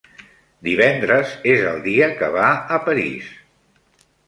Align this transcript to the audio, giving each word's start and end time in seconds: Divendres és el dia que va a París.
Divendres 0.67 1.35
és 1.51 1.67
el 1.73 1.77
dia 1.85 2.09
que 2.23 2.31
va 2.39 2.49
a 2.79 2.83
París. 2.89 3.31